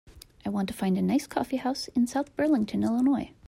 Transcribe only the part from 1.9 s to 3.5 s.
South Burlington Illinois